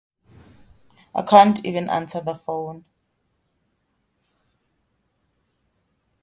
[1.13, 2.85] I can't even answer the phone.